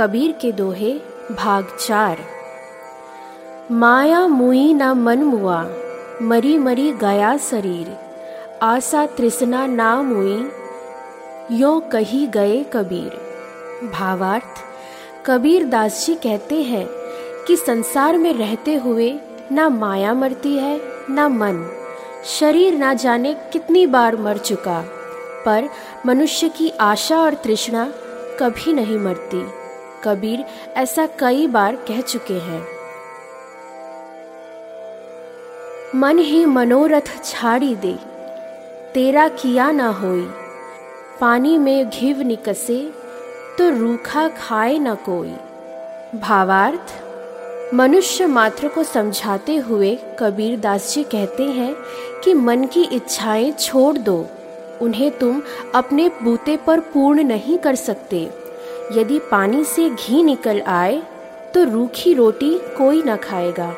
कबीर 0.00 0.32
के 0.32 0.52
दोहे, 0.52 0.92
भाग 1.32 1.66
चार। 1.80 2.18
माया 3.72 4.26
मुई 4.26 4.74
ना 4.74 4.94
मन 4.94 5.18
मुआ, 5.18 5.68
मरी 6.22 6.58
मरी 6.58 6.92
गया 6.92 7.36
शरीर। 7.36 7.98
आशा 8.62 9.06
तृष्णा 9.06 9.66
ना 9.66 10.02
मुई, 10.02 10.50
यो 11.52 11.80
कही 11.80 12.26
गए 12.26 12.64
कबीर। 12.72 13.10
भावार्थ, 13.94 14.64
कबीर 15.26 15.64
दास 15.64 16.06
जी 16.06 16.14
कहते 16.14 16.62
हैं 16.62 16.86
कि 17.46 17.56
संसार 17.56 18.18
में 18.18 18.34
रहते 18.34 18.74
हुए 18.74 19.20
ना 19.52 19.68
माया 19.68 20.14
मरती 20.14 20.56
है, 20.56 20.80
ना 21.10 21.28
मन। 21.28 21.70
शरीर 22.24 22.74
ना 22.74 22.94
जाने 22.94 23.34
कितनी 23.34 23.86
बार 23.86 24.16
मर 24.16 24.36
चुका, 24.36 24.84
पर 25.46 25.68
मनुष्य 26.06 26.48
की 26.48 26.70
आशा 26.70 27.18
और 27.18 27.34
तृष्णा 27.34 27.92
कभी 28.40 28.72
नहीं 28.72 28.98
मरती। 28.98 29.59
कबीर 30.04 30.44
ऐसा 30.76 31.06
कई 31.18 31.46
बार 31.46 31.76
कह 31.88 32.00
चुके 32.00 32.38
हैं। 32.40 32.62
मन 35.94 36.18
ही 36.18 36.44
मनोरथ 36.44 37.10
छाड़ी 37.24 37.74
दे, 37.76 37.92
तेरा 38.94 39.28
किया 39.28 39.70
ना 39.70 39.88
होई। 39.90 40.26
पानी 41.20 41.56
में 41.58 41.88
घिव 41.90 42.20
निकसे 42.22 42.82
तो 43.58 43.68
रूखा 43.70 44.28
खाए 44.28 44.78
न 44.78 44.94
कोई। 45.06 45.34
भावार्थ, 46.20 46.94
मनुष्य 47.74 48.26
मात्र 48.26 48.68
को 48.68 48.82
समझाते 48.84 49.56
हुए 49.56 49.98
कबीर 50.18 50.58
दास 50.60 50.92
जी 50.94 51.02
कहते 51.04 51.44
हैं 51.44 51.74
कि 52.24 52.34
मन 52.34 52.64
की 52.64 52.82
इच्छाएँ 52.82 53.50
छोड़ 53.52 53.96
दो, 53.98 54.26
उन्हें 54.80 55.10
तुम 55.18 55.42
अपने 55.74 56.08
बूते 56.22 56.56
पर 56.56 56.80
पूर्ण 56.80 57.24
नहीं 57.24 57.58
कर 57.58 57.74
सकते। 57.74 58.28
यदि 58.92 59.18
पानी 59.30 59.64
से 59.64 59.88
घी 59.90 60.22
निकल 60.22 60.60
आए 60.60 61.02
तो 61.54 61.64
रूखी 61.64 62.14
रोटी 62.14 62.58
कोई 62.78 63.02
न 63.02 63.16
खाएगा। 63.16 63.74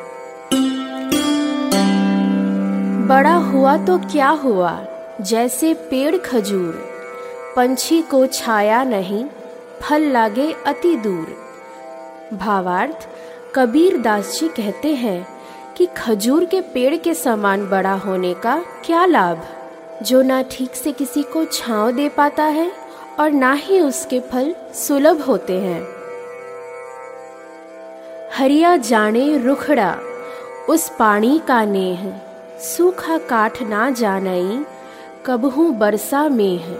बड़ा 3.07 3.33
हुआ 3.33 3.77
तो 3.77 3.97
क्या 4.11 4.29
हुआ? 4.29 4.85
जैसे 5.21 5.73
पेड़ 5.73 6.17
खजूर। 6.17 6.73
पंछी 7.55 8.01
को 8.01 8.25
छाया 8.27 8.83
नहीं, 8.83 9.25
फल 9.81 10.01
लागे 10.01 10.51
अति 10.67 10.95
दूर। 10.95 11.35
भावार्थ, 12.33 13.07
कबीर 13.55 13.97
दास 13.97 14.37
जी 14.39 14.47
कहते 14.47 14.93
हैं 14.95 15.27
कि 15.77 15.85
खजूर 15.97 16.45
के 16.45 16.61
पेड़ 16.61 16.95
के 16.95 17.13
समान 17.13 17.69
बड़ा 17.69 17.93
होने 17.93 18.33
का 18.33 18.63
क्या 18.85 19.05
लाभ? 19.05 19.43
जो 20.03 20.21
ना 20.21 20.41
ठीक 20.41 20.75
से 20.75 20.91
किसी 20.91 21.23
को 21.23 21.45
छांव 21.45 21.91
दे 21.91 22.09
पाता 22.09 22.43
है 22.43 22.71
और 23.19 23.31
ना 23.31 23.53
ही 23.53 23.79
उसके 23.79 24.19
फल 24.19 24.55
सुलभ 24.73 25.21
होते 25.21 25.53
हैं। 25.53 25.81
हरिया 28.37 28.77
जाने 28.77 29.37
रुखड़ा, 29.37 29.97
उस 30.69 30.89
पानी 30.99 31.41
का 31.47 31.65
नेह, 31.65 32.13
सूखा 32.59 33.17
काठ 33.17 33.61
ना 33.61 33.89
जानई, 33.89 34.65
कबहू 35.25 35.71
बरसा 35.71 36.29
में 36.29 36.57
है 36.57 36.75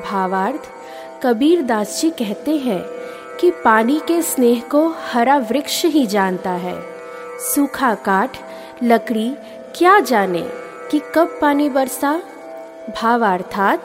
भावार्थ, 0.00 0.60
कबीर 1.22 1.62
दास 1.62 2.00
जी 2.00 2.10
कहते 2.10 2.56
हैं 2.56 2.82
कि 3.40 3.50
पानी 3.50 4.00
के 4.08 4.22
स्नेह 4.22 4.62
को 4.70 4.88
हरा 4.88 5.36
वृक्ष 5.38 5.84
ही 5.84 6.06
जानता 6.06 6.50
है। 6.50 6.82
सूखा 7.40 7.94
काठ, 7.94 8.38
लकड़ी 8.82 9.36
क्या 9.74 10.00
जाने 10.00 10.42
कि 10.90 11.00
कब 11.14 11.38
पानी 11.40 11.68
बरसा? 11.68 12.20
भावार्थात 13.02 13.84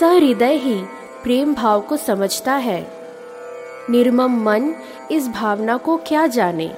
सहृदय 0.00 0.54
ही 0.54 0.84
प्रेम 1.24 1.54
भाव 1.54 1.80
को 1.80 1.96
समझता 1.96 2.54
है। 2.54 2.90
निर्मम 3.90 4.44
मन 4.44 4.74
इस 5.10 5.28
भावना 5.28 5.76
को 5.76 5.96
क्या 5.96 6.26
जाने? 6.26 6.68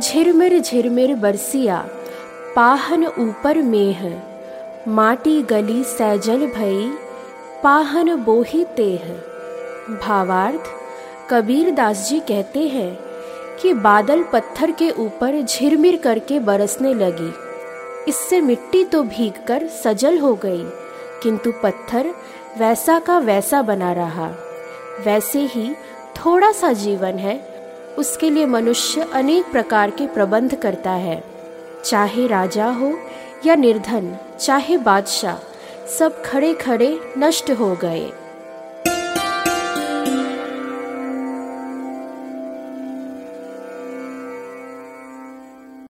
झिरमिर 0.00 0.60
झिरमिर 0.60 1.14
बरसिया, 1.14 1.88
पाहन 2.56 3.06
ऊपर 3.06 3.62
मेह। 3.62 4.22
माटी 4.88 5.42
गली 5.42 5.84
सैजल 5.84 6.46
भई, 6.46 6.92
पाहन 7.64 8.16
बोही 8.16 8.64
तेह। 8.64 9.22
भावार्थ 9.90 10.64
कबीर 11.30 11.70
दास 11.70 12.08
जी 12.08 12.18
कहते 12.20 12.66
हैं 12.68 12.98
कि 13.56 13.72
बादल 13.74 14.22
पत्थर 14.22 14.70
के 14.70 14.90
ऊपर 14.90 15.40
झिरमिर 15.42 15.96
करके 15.96 16.38
बरसने 16.40 16.92
लगी। 16.94 17.32
इससे 18.08 18.40
मिट्टी 18.40 18.82
तो 18.84 19.02
भीगकर 19.02 19.66
सजल 19.66 20.18
हो 20.18 20.34
गई, 20.34 20.64
किंतु 21.22 21.52
पत्थर 21.62 22.10
वैसा 22.58 22.98
का 22.98 23.18
वैसा 23.18 23.62
बना 23.62 23.92
रहा। 23.92 24.28
वैसे 25.04 25.40
ही 25.46 25.72
थोड़ा 26.16 26.52
सा 26.52 26.72
जीवन 26.74 27.18
है, 27.18 27.36
उसके 27.98 28.30
लिए 28.30 28.46
मनुष्य 28.46 29.08
अनेक 29.12 29.50
प्रकार 29.52 29.90
के 29.90 30.06
प्रबंध 30.06 30.54
करता 30.54 30.90
है। 30.90 31.22
चाहे 31.84 32.26
राजा 32.26 32.70
हो 32.70 32.92
या 33.46 33.54
निर्धन, 33.54 34.16
चाहे 34.40 34.78
बादशाह, 34.78 35.36
सब 35.98 36.22
खड़े 36.22 36.54
खड़े 36.54 36.98
नष्ट 37.18 37.50
हो 37.50 37.74
गए। 37.74 38.10